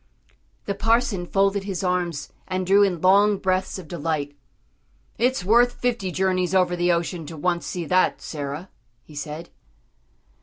[0.65, 4.35] The parson folded his arms and drew in long breaths of delight.
[5.19, 8.69] "It's worth fifty journeys over the ocean to once see that, Sarah,"
[9.03, 9.51] he said.